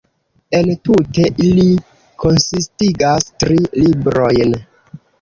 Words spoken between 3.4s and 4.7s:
tri "librojn".